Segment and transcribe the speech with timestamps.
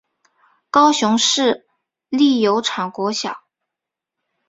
[0.71, 1.67] 高雄市
[2.09, 3.43] 立油厂国小